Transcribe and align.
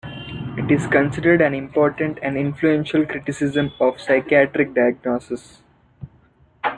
It 0.57 0.71
is 0.71 0.87
considered 0.87 1.41
an 1.41 1.53
important 1.53 2.17
and 2.23 2.35
influential 2.35 3.05
criticism 3.05 3.71
of 3.79 4.01
psychiatric 4.01 4.73
diagnosis. 4.73 5.61